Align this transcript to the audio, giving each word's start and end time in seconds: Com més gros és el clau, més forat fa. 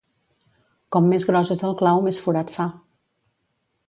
Com 0.95 1.11
més 1.11 1.27
gros 1.29 1.51
és 1.55 1.61
el 1.67 1.75
clau, 1.81 2.01
més 2.07 2.21
forat 2.23 2.55
fa. 2.57 2.65